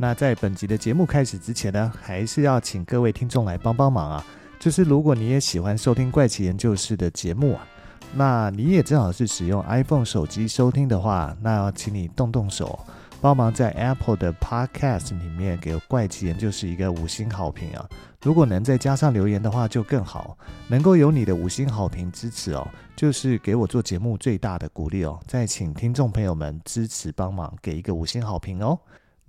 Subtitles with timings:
[0.00, 4.24] 那在本集的节目开始之前呢，还是要请各位听众来帮帮忙啊！
[4.60, 7.66] 就是如果你也喜欢收听怪奇研究室的节目啊，
[8.14, 12.78] 那你也正好是使用 iPhone 手机收听的话，那要请你动动手，
[13.20, 17.84] 帮忙在 Apple 的 Podcast 里面给怪奇研究室一个五星好评啊！
[18.22, 20.38] 如果能再加上留言的话就更好，
[20.68, 25.18] 能够有你的五星好评支持哦，就是给我做节目最大的鼓励哦！
[25.26, 28.78] 再请听众朋友们支持帮忙给一个五星好评哦！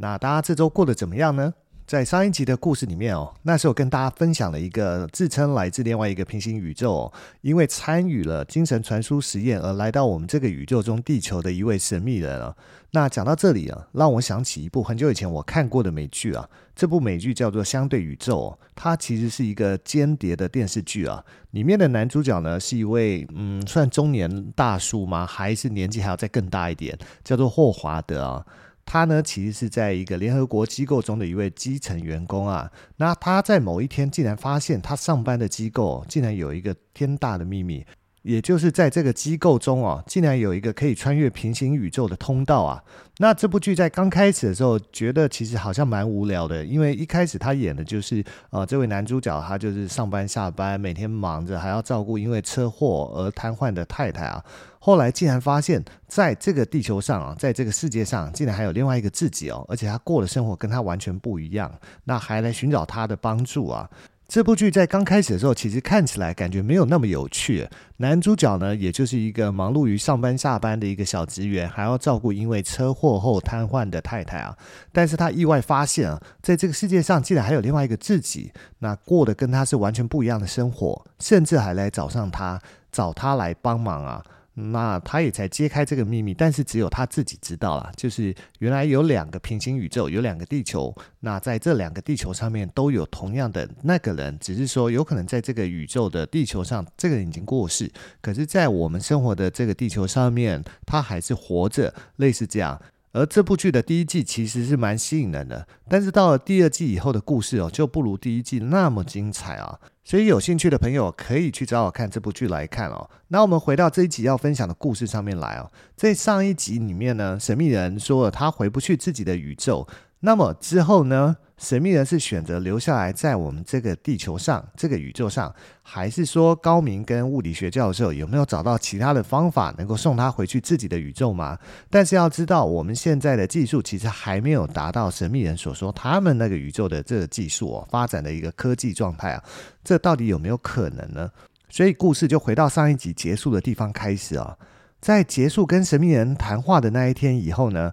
[0.02, 1.54] 那大家这周过得怎么样呢？
[1.86, 12.56] 在上一集的故事里面哦，那时候跟大家分享了一个自称来自另外一个平行宇宙哦，因为参与了精神传输实验而来到我们这个宇宙中地球的一位神秘人啊。
[12.92, 21.22] 那讲到这里啊，让我想起一部很久以前我看过的美剧啊，这部美剧叫做《相对宇宙》，它其实是一个间谍的电视剧啊。
[21.52, 25.26] 里面的男主角呢是一位嗯，算中年大叔吗？
[25.26, 26.98] 还是年纪还要再更大一点？
[27.24, 28.46] 叫做霍华德啊。
[28.92, 32.72] 他呢，其实是在一个联合国机构中的一位基层员工啊。
[32.98, 37.86] 那他在某一天竟然发现，他上班的机构竟然有一个天大的秘密。
[38.22, 42.84] 也就是在这个机构中哦，竟然有一个可以穿越平行宇宙的通道啊！
[43.20, 54.44] 那这部剧在刚开始的时候，觉得其实好像蛮无聊的，因为一开始他演的就是呃，这位男主角他就是上班下班，每天忙着还要照顾因为车祸而瘫痪的太太啊。
[54.82, 61.70] 后来竟然发现，在这个地球上啊，在这个世界上，竟然还有另外一个自己哦，而且他过的生活跟他完全不一样，
[62.06, 63.90] 那还来寻找他的帮助啊。
[64.30, 67.68] 这部剧在刚开始的时候，其实看起来感觉没有那么有趣。
[67.98, 74.56] 男主角呢，也就是一个忙碌于上班下班的一个小职员，还要照顾因为车祸后瘫痪的太太啊。
[74.92, 84.24] 但是他意外发现啊，在这个世界上竟然还有另外一个自己，那过得跟他是完全不一样的生活，甚至还来找上他，找他来帮忙啊。
[84.72, 87.92] 那他也才揭开这个秘密，但是只有他自己知道了。
[87.96, 90.94] 就是原来有两个平行宇宙，有两个地球。
[91.22, 102.82] 那在这两个地球上面都有同样的那个人，只是说有可能在这个宇宙的地球上，这个人已经过世，可是，在我们生活的这个地球上面，他还是活着，类似这样。
[103.12, 109.80] 而这部剧的第一季其实是蛮吸引人的，但是到了第二季以后的故事哦，就不如第一季那么精彩啊。
[110.04, 113.10] 所以有兴趣的朋友可以去找找看这部剧来看哦。
[113.28, 119.88] 那我们回到这一集要分享的故事上面来哦，在上一集里面呢，神秘人说了他回不去自己的宇宙，
[120.22, 121.38] 那么之后呢？
[121.60, 131.60] 神秘人是选择留下来在我们这个地球上、这个宇宙上，还是说高明跟物理学教授有没有找到其他的方法能够送他回去自己的宇宙吗？
[131.90, 139.44] 但是要知道，我们现在的技术其实还没有达到神秘人所说他们那个宇宙的这个技术哦，发展的一个科技状态啊，
[139.84, 141.30] 这到底有没有可能呢？
[141.68, 144.58] 所以故事就回到上一集结束的地方开始啊，
[145.02, 147.92] 在结束跟神秘人谈话的那一天以后呢，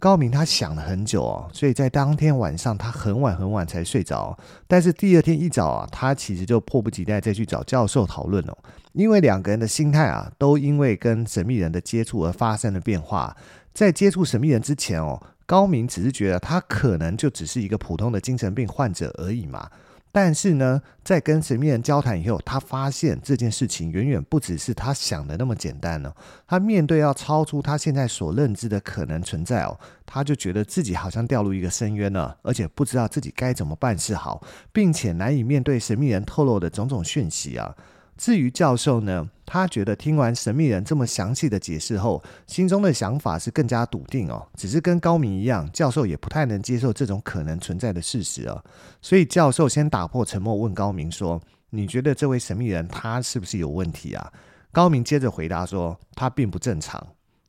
[0.00, 4.36] 高明他想了很久哦，所以在当天晚上他很晚很晚才睡着。
[4.66, 8.58] 但是第二天一早啊，他其实就迫不及待再去找教授讨论了，
[8.94, 13.36] 因为两个人的心态啊，都因为跟神秘人的接触而发生了变化。
[13.74, 19.68] 在接触神秘人之前哦，高明只是觉得他可能就只是一个普通的精神病患者而已嘛。
[20.12, 26.12] 但是呢，在跟神秘人交谈以后，他发现这件事情远远不只是他想的那么简单呢。
[26.46, 37.74] 他面对要超出他现在所认知的可能存在哦，他就觉得自己好像掉入一个深渊了，而且不知道自己该怎么办是好，并且难以面对神秘人透露的种种讯息啊。
[38.20, 44.46] 至于教授呢，他觉得听完神秘人这么详细的解释后，心中的想法是更加笃定哦。
[44.58, 48.62] 只是跟高明一样，教授也不太能接受这种可能存在的事实哦。
[49.00, 51.40] 所以教授先打破沉默，问高明说
[51.70, 54.30] ：“你觉得这位神秘人他是不是有问题啊？”
[54.70, 57.02] 高明接着回答说：“他并不正常。”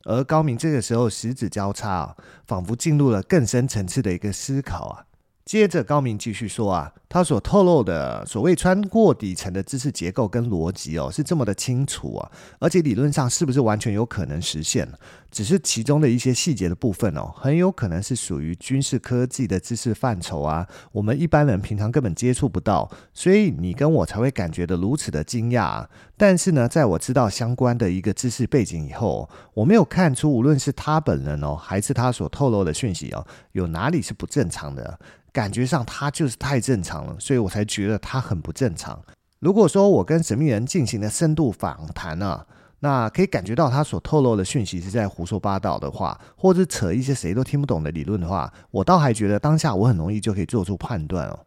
[0.06, 2.16] 而高明这个时候十指交叉，
[2.48, 5.04] 仿佛进入了更深层次的一个思考啊。
[5.44, 6.94] 接着高明继续说啊。
[7.14, 14.88] 他所透露的所谓穿过底层的知识结构跟逻辑哦，是这么的清楚啊，而且理论上是不是完全有可能实现？
[15.30, 25.86] 只是其中的一些细节的部分哦，很有可能是属于军事科技的知识范畴啊，我们一般人平常根本接触不到，所以你跟我才会感觉得如此的惊讶。
[26.16, 34.98] 但是呢，在我知道相关的一个知识背景以后，我没有看出无论是他本人哦，还是他所透露的讯息哦，有哪里是不正常的。
[35.34, 39.02] 感觉上他就是太正常所以我才觉得他很不正常。
[39.40, 42.46] 如果说我跟神秘人进行了深度访谈呢，
[42.80, 51.40] 那可以感觉到他所透露的讯息是在胡说八道的话，或者扯一些谁都听不懂的理论的话，我倒还觉得当下我很容易就可以做出判断哦。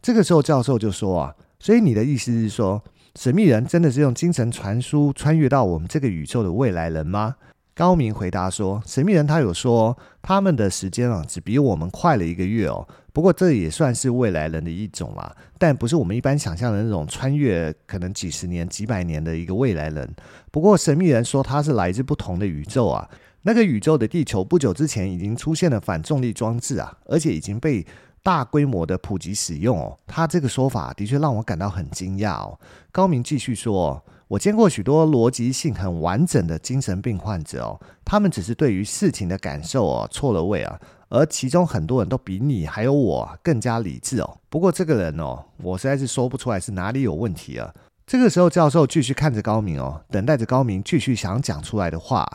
[0.00, 2.82] 这个时候教授就说啊，所以你的意思是说，
[3.14, 7.36] 神秘人真的是用精神传输穿越到我们这个宇宙的未来人吗？
[7.74, 12.88] 高明回答说：“神秘人他有说，他们的时间啊，只比我们快了一个月哦。
[13.16, 20.06] 不过这也算是未来人的一种啦，但不是我们一般想象的那种穿越可能几十年、几百年的一个未来人。
[20.50, 23.08] 不过神秘人说他是来自不同的宇宙啊，
[23.40, 27.86] 那个宇宙的地球不久之前已经出现了反重力装置啊，而且已经被
[28.22, 29.98] 大规模的普及使用哦。
[30.06, 32.60] 他这个说法的确让我感到很惊讶哦。”
[32.92, 34.04] 高明继续说。
[34.28, 44.38] 我见过许多逻辑性很完整的精神病患者哦，他们只是对于事情的感受哦错了位啊，而其中很多人都比你还有我更加理智哦。
[44.48, 47.72] 不过这个人哦，我实在是说不出来是哪里有问题啊。
[48.04, 52.26] 这个时候，教授继续看着高明哦，等待着高明继续想讲出来的话。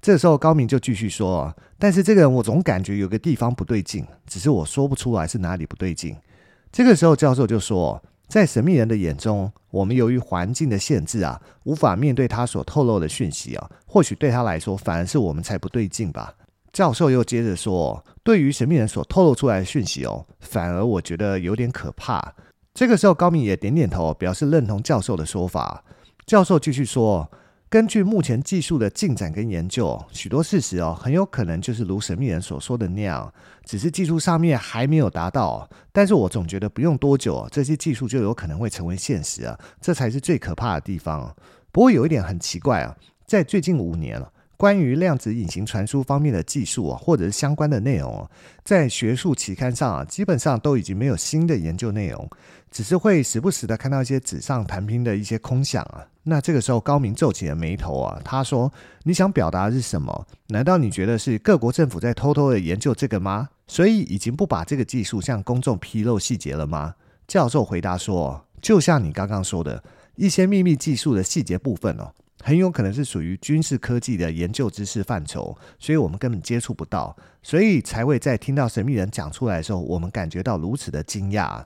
[0.00, 6.16] 这个时候，高明就继续说：“但是这个人我总感觉有个地方不对劲，只是我说不出来是哪里不对劲。”
[6.70, 8.00] 这个时候，教授就说。
[8.30, 13.70] 在神秘人的眼中，我们由于环境的限制啊，无法面对他所透露的讯息啊。
[13.84, 16.32] 或许对他来说，反而是我们才不对劲吧。
[16.72, 22.32] 教授又接着说：“对于神秘人所透露出来的讯息哦，反而我觉得有点可怕。”
[22.72, 25.82] 这个时候，高明也点点头，表示认同教授的说法。
[26.24, 27.28] 教授继续说。
[27.70, 33.32] 根据目前技术的进展跟研究，许多事实哦，很有可能就是如神秘人所说的那样，
[33.64, 35.70] 只是技术上面还没有达到。
[35.92, 41.32] 但是我总觉得不用多久，这些技术就有可能会成为现实啊，这才是最可怕的地方。
[41.70, 44.32] 不过有一点很奇怪啊，在最近五年了。
[44.56, 48.28] 关于量子隐形传输方面的技术啊，或者是相关的内容，
[48.64, 52.28] 在学术期刊上啊，基本上都已经没有新的研究内容，
[52.70, 56.04] 只是会时不时的看到一些纸上谈兵的一些空想啊。
[56.30, 58.72] 那这个时候，高明皱起了眉头啊，他说
[59.02, 60.28] ：“你想表达的是什么？
[60.50, 63.48] 难道你觉得是各国政府在偷偷的研究这个吗？
[63.66, 66.94] 所以已经不把这个技术向公众披露细节了吗？”
[67.26, 69.82] 教授回答说：“就像你刚刚说的，
[70.14, 72.12] 一些秘密技术的细节部分哦。”
[72.42, 81.62] 很有可能是属于军事科技的研究知识范畴，所以我们根本接触不到，所以才会在听到神秘人讲出来的时候，我们感觉到如此的惊讶。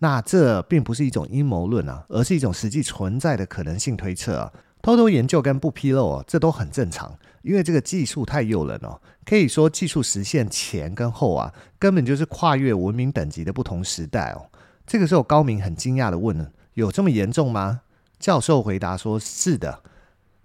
[0.00, 4.52] 那这并不是一种阴谋论啊，而是一种实际存在的可能性推测啊。
[4.80, 9.00] 偷偷研究跟不披露啊，这都很正常，因为这个技术太诱人了。
[9.26, 14.46] 可以说，技术实现前跟后啊，根本就是跨越文明等级的不同时代哦。
[14.86, 17.80] 这个时候，高明很惊讶的问了：“有这么严重吗？”
[18.20, 19.82] 教授回答说：“是的。”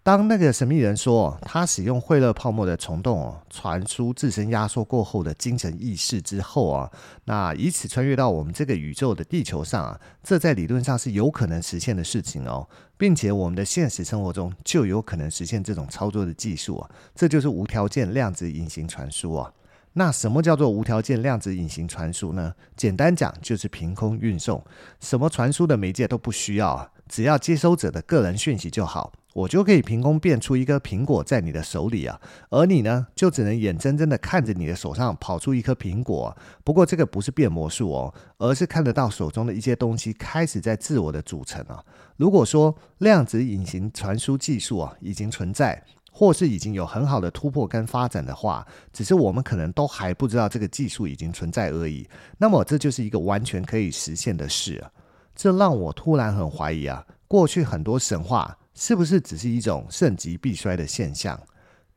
[0.03, 6.91] 当那个神秘人说他使用惠勒泡沫的虫洞哦，传输自身压缩过后的精神意识之后啊，
[7.23, 12.67] 那以此穿越到我们这个宇宙的地球上啊，这在理论上是有可能实现的事情哦，
[12.97, 19.49] 并且我们的现实生活中就有可能实现这种操作的技术啊，这就是无条件量子隐形传输啊。
[19.93, 22.53] 那什么叫做无条件量子隐形传输呢？
[22.75, 24.61] 简单讲就是凭空运送，
[24.99, 29.13] 什么传输的媒介都不需要，只要接收者的个人讯息就好。
[29.33, 32.21] 我就可以凭空变出一个苹果在你的手里啊，
[32.51, 36.35] 而你呢，就只能眼睁睁的看着你的手上跑出一颗苹果。
[36.63, 41.83] 不过这个不是变魔术哦，而是看得到手中的一些东西开始在自我的组成啊。
[42.15, 52.07] 如果说量子隐形传输技术啊已经存在，或是已经有很好的突破跟发展的话，只是我们可能都还不知道这个技术已经存在而已。
[52.37, 54.91] 那么这就是一个完全可以实现的事啊。
[55.35, 58.55] 这让我突然很怀疑啊，过去很多神话。
[58.75, 61.39] 是不是只是一种盛极必衰的现象？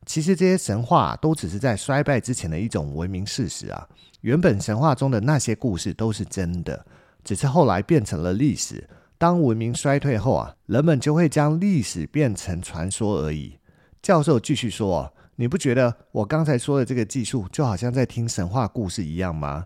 [0.05, 3.87] 其实这些神话都只是在衰败之前的一种文明事实啊。
[4.21, 6.85] 原本神话中的那些故事都是真的，
[7.23, 8.87] 只是后来变成了历史。
[9.17, 13.57] 当文明衰退后啊，人们就会将历史变成传说而已。
[14.01, 19.65] 教授继续说：“你不觉得我刚才说的这个技术就好像在听神话故事一样吗？”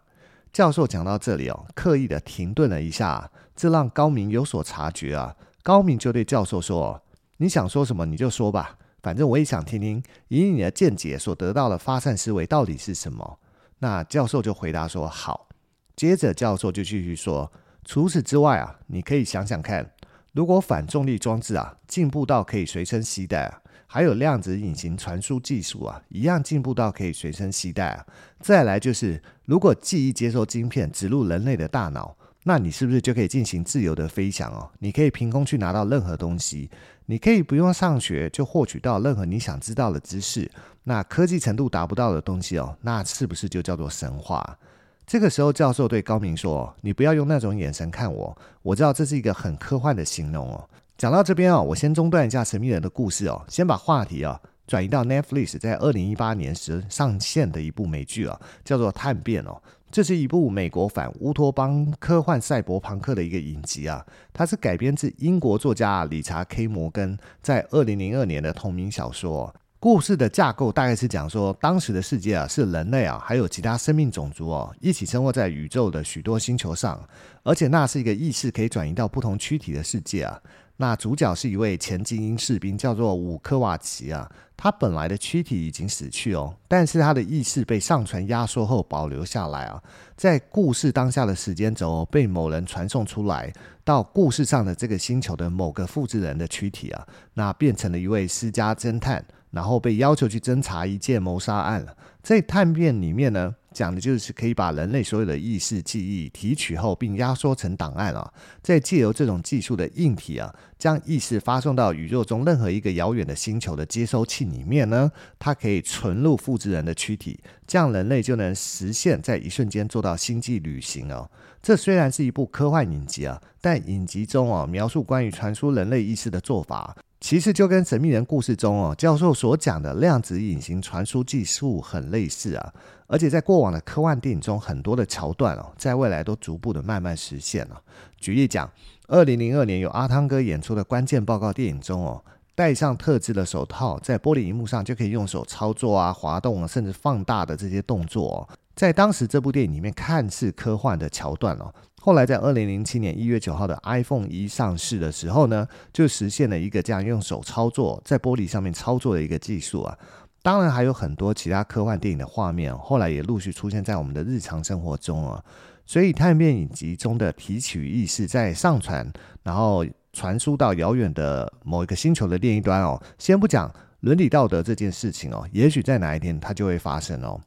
[0.52, 5.36] 教授讲到这里哦，刻意的停顿了一下，这让高明有所察觉啊。
[5.64, 7.02] 高明就对教授说
[7.38, 13.40] ：“你想说什么你就说吧，反正我也想听听，以你的见解所得到的发散思维到底是什么。”
[13.80, 15.48] 那教授就回答说：“好。”
[15.96, 17.52] 接着教授就继续说
[17.86, 19.92] ：“除此之外啊，你可以想想看，
[20.34, 23.54] 如果反重力装置啊进步到可以随身携带，
[23.86, 28.06] 还有量子隐形传输技术啊一样进步到可以随身携带啊，
[28.40, 34.70] 再来就是如果记忆接收晶片植入人类的大脑，那你是不是就可以进行自由的飞翔哦？
[34.80, 36.70] 你可以凭空去拿到任何东西，
[37.06, 40.50] 你可以不用上学就获取到任何你想知道的知识。
[40.84, 44.58] 那科技程度达不到的东西哦，那是不是就叫做神话？
[45.06, 50.68] 这个时候，教授对高明说：“你不要用那种眼神看我，我知道这是一个很科幻的形容哦。”
[50.98, 59.62] 讲到这边哦，我先中断一下神秘人的故事哦，先把话题啊转移到 Netflix 在二零一八年时上线的一部美剧啊，叫做《探变》哦。
[59.92, 69.54] 这是一部美国反乌托邦科幻赛博朋克的一个影集啊，它是改编自英国作家理查 K 摩根在二零零二年的同名小说。
[69.82, 77.04] 故事的架构大概是讲说，当时的世界啊，是人类啊，还有其他生命种族哦，一起生活在宇宙的许多星球上，
[77.44, 80.40] 而且那是一个意识可以转移到不同躯体的世界啊。
[80.82, 84.28] 那主角是一位前精英士兵，叫做伍科瓦奇啊。
[84.58, 89.80] 他本来的躯体已经死去哦，但是他的意识被上传压缩后保留下来啊，
[90.16, 99.24] 在故事当下的时间轴被某人传送出来到故事上的这个星球的某个复制人的躯体啊，那变成了一位私家侦探。
[99.52, 101.94] 然后被要求去侦查一件谋杀案了。
[102.24, 121.30] 在探变里面呢，讲的就是可以把人类所有的意识记忆提取后，并压缩成档案啊，再借由这种技术的硬体啊，将意识发送到宇宙中任何一个遥远的星球的接收器里面呢，它可以存入复制人的躯体，这样人类就能实现在一瞬间做到星际旅行哦。
[121.62, 126.96] 这虽然是一部科幻影集啊，但影集中啊描述关于传输人类意识的做法。
[127.22, 132.74] 其实就跟神秘人故事中哦，教授所讲的量子隐形传输技术很类似啊，
[133.06, 137.80] 而且在过往的科幻电影中，很多的桥段哦，在未来都逐步的慢慢实现了。
[138.18, 138.68] 举例讲，
[139.08, 142.24] 二零零二年由阿汤哥演出的关键报告电影中哦，
[142.56, 151.72] 戴上特制的手套，在玻璃荧幕上就可以用手操作啊、滑动啊，甚至放大的这些动作哦，在当时这部电影里面看似科幻的桥段哦。
[152.04, 159.96] 后来在二零零七年一月九号的 iPhone 一上市的时候呢，就实现了一个这样用手操作在玻璃上面操作的一个技术啊。
[160.42, 165.44] 当然还有很多其他科幻电影的画面，后来也陆续出现在我们的日常生活中啊。
[165.86, 169.08] 所以探变影集中的提取意识在上传，
[169.44, 173.00] 然后传输到遥远的某一个星球的另一端哦。
[173.20, 177.40] 先不讲伦理道德这件事情哦，也许在哪一天它就会发生哦。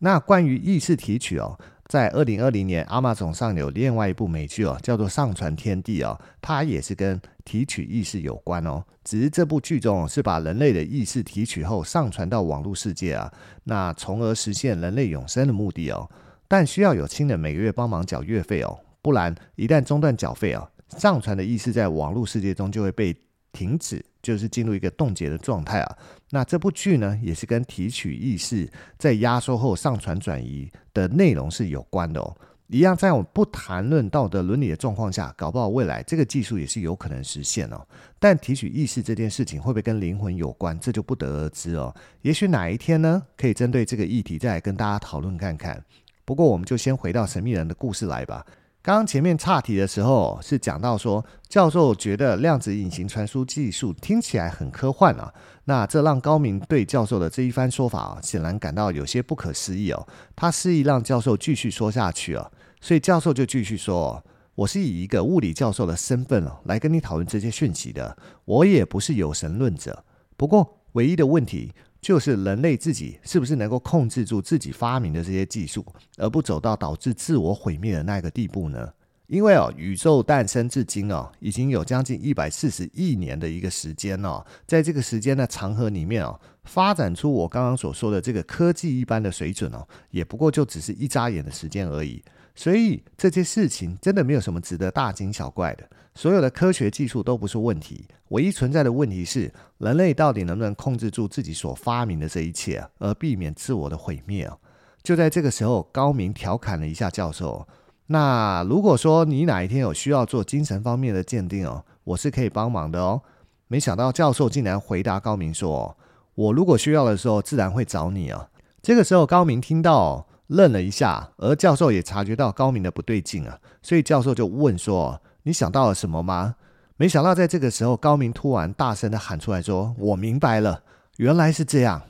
[0.00, 1.58] 那关于意识提取哦。
[1.92, 8.82] 在二零二零年，Amazon 上有另外一部美剧哦，叫做《上传天地》哦，它也是跟提取意识有关哦。
[9.04, 13.30] 只是这部剧中是把人类的意识提取后上传到网络世界啊，
[13.64, 16.08] 那从而实现人类永生的目的哦。
[16.48, 23.14] 但需要有亲人每个月帮忙缴月费哦，不然一旦中断缴费哦，上传的意识在网络世界中就会被
[23.52, 24.02] 停止。
[24.22, 25.98] 就是进入一个冻结的状态啊。
[26.30, 32.36] 那这部剧呢，也是跟提取意识在压缩后上传转移的内容是有关的哦。
[32.68, 37.86] 一样，在我不谈论道德伦理的状况下，搞不好未来这个技术也是有可能实现哦。
[38.18, 41.94] 但提取意识这件事情会不会跟灵魂有关，这就不得而知哦。
[42.22, 45.84] 也许哪一天呢，可以针对这个议题再来跟大家讨论看看。
[46.24, 48.46] 不过，我们就先回到神秘人的故事来吧。
[48.82, 55.32] 刚刚前面岔题的时候，是讲到说，教授觉得量子隐形传输技术听起来很科幻啊。
[55.66, 60.04] 那这让高明对教授的这一番说法啊，显然感到有些不可思议哦。
[60.34, 64.20] 他示意让教授继续说下去啊，所以教授就继续说
[64.56, 68.16] ：“我是以一个物理教授的身份哦，来跟你讨论这些讯息的。
[68.44, 70.04] 我也不是有神论者，
[70.36, 71.72] 不过唯一的问题。”
[72.02, 75.86] 就是人类自己是不是能够控制住自己发明的这些技术，
[76.18, 78.92] 而不走到导致自我毁灭的那个地步呢？
[79.28, 92.20] 因为哦，宇宙诞生至今哦，已经有将近一百四十亿年的一个时间哦，在这个时间的长河里面哦，发展出我刚刚所说的这个科技一般的水准哦，也不过就只是一眨眼的时间而已。
[92.54, 104.58] 所以这些事情真的没有什么值得大惊小怪的，所有的科学技术都不是问题，唯一存在的问题是人类到底能不能控制住自己所发明的这一切，而避免自我的毁灭哦。
[105.02, 107.66] 就在这个时候，高明调侃了一下教授
[108.08, 113.22] ：“那如果说你哪一天有需要做精神方面的鉴定哦，我是可以帮忙的哦。”
[113.66, 115.96] 没想到教授竟然回答高明说
[116.36, 118.50] ：“我如果需要的时候，自然会找你哦。”
[118.82, 120.26] 这个时候，高明听到。
[120.52, 126.56] 愣了一下，而教授也察觉到高明的不对劲啊，所以教授就问说：“你想到了什么吗？”
[126.96, 130.82] 没想到在这个时候，高明突然大声的喊出来说：“我明白了，
[131.16, 132.02] 原来是这样。”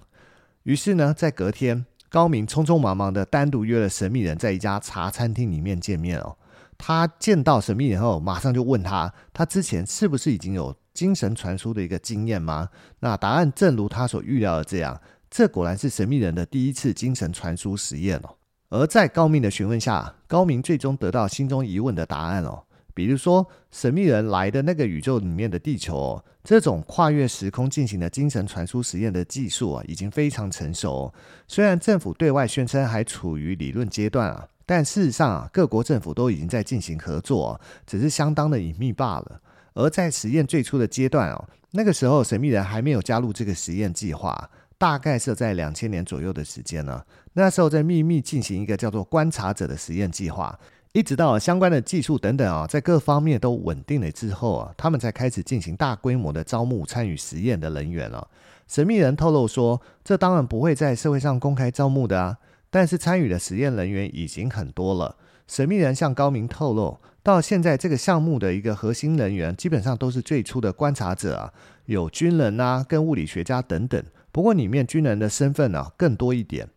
[0.64, 6.36] 于是呢，在隔天，高明匆匆忙忙的单独约了神秘人在一家茶餐厅里面见面哦。
[6.76, 12.68] 他见到神秘人后，马上就问他，他之前是不是已经有精神传输的一个经验吗？
[12.98, 15.00] 那答案正如他所预料的这样，
[15.34, 18.36] 这果然是神秘人的第一次精神传输实验哦。
[18.68, 22.62] 而在高明的询问下，高明最终得到心中疑问的答案哦。
[22.92, 31.14] 比如说，神秘人来的那个宇宙里面的地球哦，这种跨越时空进行的精神传输实验的技术啊，已经非常成熟哦。
[31.48, 34.46] 虽然政府对外宣称还处于理论阶段啊。
[34.66, 39.40] 但事实上啊，各国政府都已经在进行合作，只是相当的隐秘罢了。
[39.74, 44.50] 而在实验最初的阶段哦，那个时候神秘人还没有加入这个实验计划，
[44.82, 47.00] 大概是在两千年左右的时间呢。
[47.34, 50.58] 那时候在秘密进行一个叫做观察者的实验计划，
[50.90, 58.26] 一直到相关的技术等等啊，在各方面都稳定了之后啊，他们才开始进行大规模的招募参与实验的人员了。
[58.66, 62.36] 神秘人透露说，这当然不会在社会上公开招募的啊。
[62.68, 65.14] 但是参与的实验人员已经很多了。
[65.46, 71.52] 神秘人向高明透露，到现在这个项目的一个核心人员基本上都是最初的观察者啊，
[71.84, 74.02] 有军人啊，跟物理学家等等。
[74.32, 76.68] 不过里面军人的身份呢、更多一点。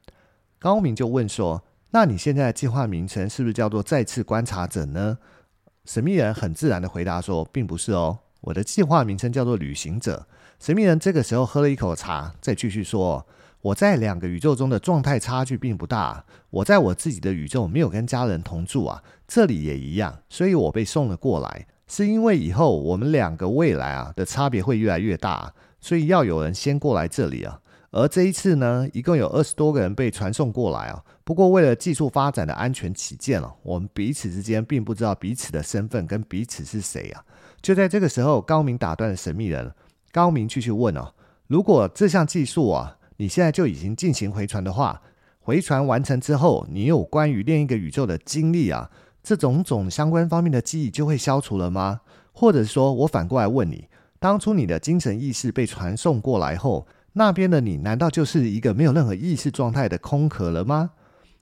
[0.60, 5.18] 高明就问说：“那你现在的计划名称是不是叫做再次观察者呢？”
[5.86, 10.28] 神秘人很自然的回答说：“并不是哦，我的计划名称叫做旅行者。”
[10.60, 13.26] 神秘人这个时候喝了一口茶，再继续说。
[13.62, 16.24] 我在两个宇宙中的状态差距并不大。
[16.52, 21.68] 我在我自己的宇宙没有跟家人同住啊，这里也一样，所以我被送了过来。
[21.88, 25.54] 是因为以后我们两个未来啊的差别会越来越大，
[25.86, 27.60] 所以要有人先过来这里啊。
[27.92, 31.04] 而这一次呢，一共有二十多个人被传送过来啊。
[31.24, 37.24] 不过为了技术发展的安全起见了，我们彼此之间并不知道彼此的身份跟彼此是谁啊。
[37.62, 39.72] 就在这个时候，高明打断了神秘人。
[40.12, 41.14] 高明继续问哦，
[41.46, 42.98] 如果这项技术啊。
[43.18, 45.02] 你现在就已经进行回传的话，
[45.40, 48.92] 回传完成之后，你有关于另一个宇宙的经历啊，
[49.24, 52.02] 这种种相关方面的记忆就会消除了吗？
[52.34, 53.88] 或者说，我反过来问你，
[54.20, 60.92] 当初你的精神意识被传送过来后，那边的你难道就是一个没有任何意识状态的空壳了吗？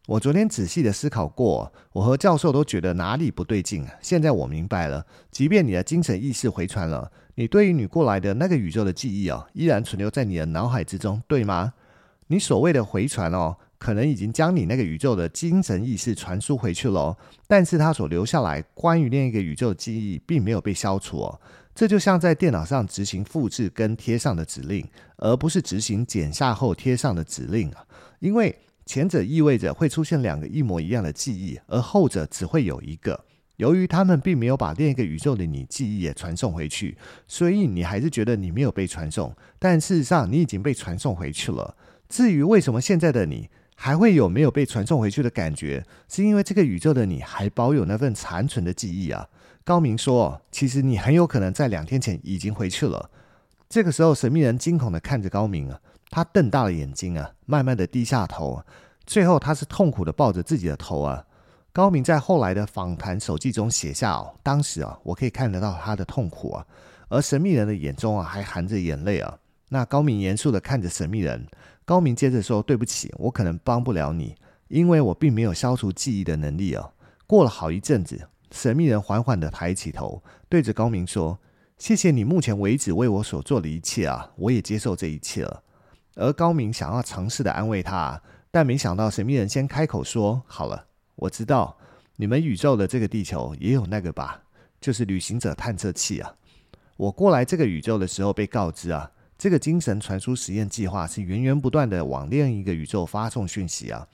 [0.08, 3.88] 我昨天仔细的思考过，我和教授都觉得哪里不对劲。
[4.01, 7.10] 现在我明白了，即便你的精神意识回传了。
[7.36, 11.74] 你对于你过来的那个宇宙的记忆哦，依然存留在你的脑海之中，对吗？
[12.27, 21.39] 你所谓的回传哦，可能已经将你那个宇宙的精神意识传输回去了哦，但是它所留下来关于另一个宇宙的记忆并没有被消除哦。
[21.75, 27.86] 这就像在电脑上执行复制跟贴上的指令，而不是执行剪下后贴上的指令啊。
[28.19, 28.55] 因为
[28.86, 33.25] 前者意味着会出现两个一模一样的记忆，而后者只会有一个。
[33.57, 39.33] 由于他们并没有把另一个宇宙的你记忆也传送回去，所以你还是觉得你没有被传送。
[39.59, 41.75] 但事实上，你已经被传送回去了。
[42.09, 49.27] 至于为什么现在的你还会有没有被传送回去的感觉，是因为这个宇宙的你还保有那份残存的记忆啊。
[49.65, 53.09] 高明说：“其实你很有可能在两天前已经回去了。”
[53.69, 58.62] 这个时候，神秘人惊恐地看着高明啊，他瞪大了眼睛啊，慢慢地低下头，
[59.05, 61.25] 最后他是痛苦地抱着自己的头啊。
[61.71, 66.65] 高明在后来的访谈手记中写下：“哦，当时啊，我可以看得到他的痛苦啊，
[67.07, 69.38] 而神秘人的眼中啊，还含着眼泪啊。”
[69.69, 71.47] 那高明严肃地看着神秘人。
[71.86, 74.36] 高明接着说：“对不起，我可能帮不了你，
[74.67, 76.91] 因为我并没有消除记忆的能力啊。”
[77.28, 81.39] 过了好一阵子，神秘人缓缓地抬起头，对着高明说
[81.78, 85.63] ：“谢谢你目前为止为我所做的一切啊，我也接受这一切了。”
[86.15, 91.78] 而高明想要尝试的安慰他，但没想到神秘人先开口说：“好了。”我知道
[92.15, 94.41] 你们宇宙的这个地球也有那个吧，
[94.82, 96.36] 就是旅行者探测器啊。
[96.98, 99.12] 我过来这个宇宙的时候被告知啊，
[99.43, 104.08] 这个精神传输实验计划是源源不断的往另一个宇宙发送讯息啊。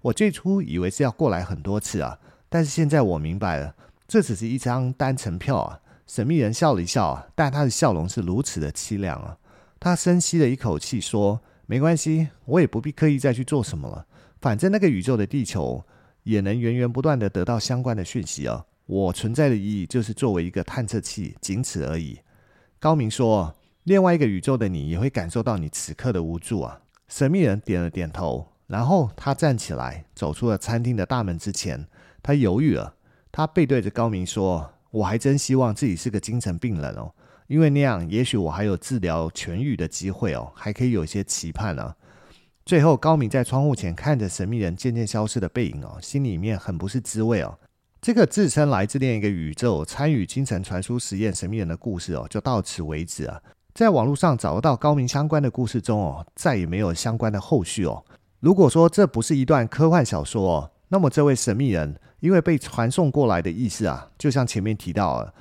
[0.00, 2.16] 我最初以为是要过来很多次啊，
[2.48, 3.74] 但是现在我明白了，
[4.06, 5.80] 这只是一张单程票啊。
[6.06, 9.36] 神秘人笑了一笑啊，但他的笑容是如此的凄凉啊。
[9.80, 14.06] 他深吸了一口气说：“没关系，我也不必刻意再去做什么了，
[14.40, 15.84] 反正那个宇宙的地球。”
[16.22, 18.64] 也能源源不断地得到相关的讯息啊。
[18.86, 22.20] 我存在的意义就是作为一个探测器，仅此而已。
[22.78, 23.52] 高明说
[23.86, 31.86] ：“另外一个宇宙的你也会感受到你此刻的无助啊。”神秘人点了点头，然后他站起来，走出了餐厅的大门之前，
[32.20, 32.96] 他犹豫了。
[33.30, 37.12] 他背对着高明说：“我还真希望自己是个精神病人哦，
[37.46, 41.96] 因为那样也许我还有治疗痊愈的机会哦，还可以有一些期盼呢、啊。”
[42.66, 47.56] 最后，高明在窗户前看着神秘人渐渐消失的背影哦，心里面很不是滋味哦。
[48.00, 53.40] 这个自称来自另一个宇宙、参与精神传输实验神秘人的故事哦，就到此为止啊。
[53.76, 58.02] 在网络上找得到高明相关的故事中哦，再也没有相关的后续哦。
[58.40, 65.34] 如果说这不是一段科幻小说哦，那么这位神秘人因为被传送过来的意思啊，就像前面提到了，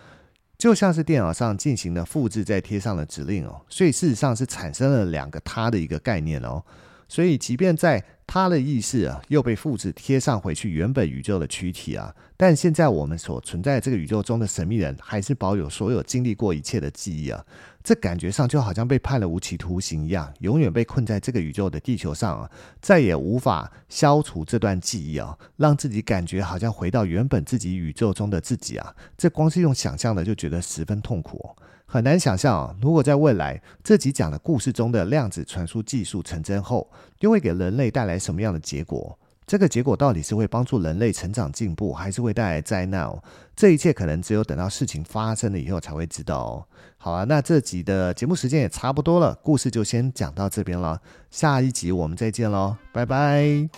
[0.58, 6.62] 就像是电脑上进行了复制再贴上的指令哦，所以事实上是产生了两个他的一个概念哦。
[7.08, 17.46] 所以，即便在他的意识啊，又被复制贴上回去原本宇宙的躯体啊，但现在我们所存在这个宇宙中的神秘人，还是保有所有经历过一切的记忆啊。
[17.84, 28.96] 这感觉上就好像被判了无期徒刑一样，永远被困在这个宇宙的地球上啊，再也无法消除这段记忆啊，让自己感觉好像回到原本自己宇宙中的自己啊。
[29.16, 31.56] 这光是用想象的就觉得十分痛苦。
[31.88, 39.18] 很难想象啊，如果在未来这集讲的故事中的量子传输技术成真后，又会给人类带来什么样的结果？
[39.48, 43.08] 这个结果到底是会帮助人类成长进步，还是会带来灾难？
[43.56, 46.66] 这一切可能只有等到事情发生了以后才会知道哦。
[46.98, 51.00] 好啊，那这集的节目时间也差不多了，故事就先讲到这边了。
[51.30, 53.70] 下一集我们再见喽，拜拜。